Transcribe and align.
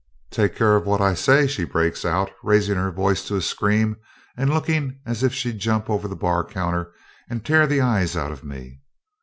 'Take 0.31 0.55
care 0.55 0.79
what 0.79 0.99
I 0.99 1.13
say!' 1.13 1.45
she 1.45 1.63
breaks 1.63 2.03
out, 2.05 2.31
rising 2.41 2.73
her 2.75 2.89
voice 2.89 3.23
to 3.27 3.35
a 3.35 3.41
scream, 3.43 3.97
and 4.35 4.49
looking 4.49 4.99
as 5.05 5.21
if 5.21 5.31
she'd 5.31 5.59
jump 5.59 5.91
over 5.91 6.07
the 6.07 6.15
bar 6.15 6.43
counter 6.43 6.91
and 7.29 7.45
tear 7.45 7.67
the 7.67 7.81
eyes 7.81 8.17
out 8.17 8.31
of 8.31 8.43
me. 8.43 8.81